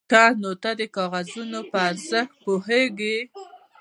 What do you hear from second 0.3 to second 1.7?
نو ته د کاغذونو